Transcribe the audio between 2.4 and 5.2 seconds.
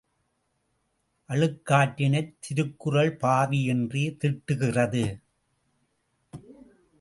திருக்குறள் பாவி என்றே திட்டுகிறது.